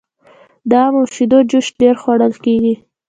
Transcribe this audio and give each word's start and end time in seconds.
د 0.69 0.71
ام 0.85 0.93
او 0.99 1.05
شیدو 1.13 1.39
جوس 1.49 1.67
ډیر 1.79 1.95
خوړل 2.01 2.33
کیږي. 2.45 2.73